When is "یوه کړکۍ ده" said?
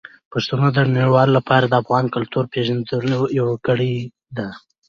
3.39-4.47